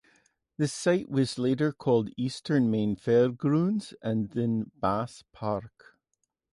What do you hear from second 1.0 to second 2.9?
was later called Eastern